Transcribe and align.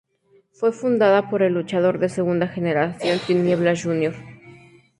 Fue 0.53 0.71
fundada 0.71 1.29
por 1.29 1.43
el 1.43 1.53
luchador 1.53 1.99
de 1.99 2.09
segunda 2.09 2.47
generación 2.47 3.19
Tinieblas 3.27 3.83
Jr. 3.83 4.15